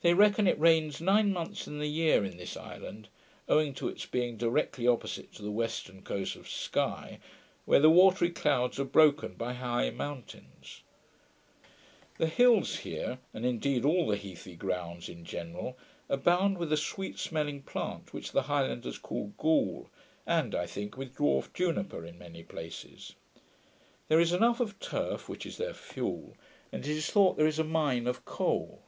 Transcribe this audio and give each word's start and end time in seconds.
They 0.00 0.14
reckon 0.14 0.46
it 0.46 0.58
rains 0.58 0.98
nine 1.02 1.30
months 1.30 1.66
in 1.66 1.78
the 1.78 1.86
year 1.86 2.24
in 2.24 2.38
this 2.38 2.56
island, 2.56 3.08
owing 3.50 3.74
to 3.74 3.88
its 3.88 4.06
being 4.06 4.38
directly 4.38 4.88
opposite 4.88 5.30
to 5.34 5.42
the 5.42 5.50
western 5.50 6.00
coast 6.00 6.36
of 6.36 6.48
Sky, 6.48 7.18
where 7.66 7.80
the 7.80 7.90
watery 7.90 8.30
clouds 8.30 8.80
are 8.80 8.84
broken 8.86 9.34
by 9.34 9.52
high 9.52 9.90
mountains. 9.90 10.80
The 12.16 12.28
hills 12.28 12.76
here, 12.78 13.18
and 13.34 13.44
indeed 13.44 13.84
all 13.84 14.06
the 14.06 14.16
healthy 14.16 14.56
grounds 14.56 15.10
in 15.10 15.26
general, 15.26 15.76
abound 16.08 16.56
with 16.56 16.70
the 16.70 16.78
sweet 16.78 17.18
smelling 17.18 17.60
plant 17.60 18.14
which 18.14 18.32
the 18.32 18.42
highlanders 18.48 18.96
call 18.96 19.34
gaul, 19.36 19.90
and 20.26 20.54
(I 20.54 20.64
think) 20.64 20.96
with 20.96 21.14
dwarf 21.16 21.52
juniper 21.52 22.06
in 22.06 22.16
many 22.16 22.42
places. 22.42 23.16
There 24.08 24.18
is 24.20 24.32
enough 24.32 24.60
of 24.60 24.78
turf, 24.80 25.28
which 25.28 25.44
is 25.44 25.58
their 25.58 25.74
fuel, 25.74 26.38
and 26.72 26.86
it 26.86 26.90
is 26.90 27.10
thought 27.10 27.36
there 27.36 27.46
is 27.46 27.58
a 27.58 27.64
mine 27.64 28.06
of 28.06 28.24
coal. 28.24 28.80